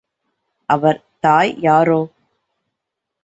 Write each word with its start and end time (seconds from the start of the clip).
அவர் 0.69 0.99
தாய் 1.19 1.55
யாரோ? 1.59 1.99